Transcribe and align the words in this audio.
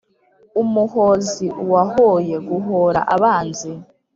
umuhozi: 0.61 1.47
uwahoye 1.63 2.35
(guhora) 2.49 2.99
abanzi 3.15 3.69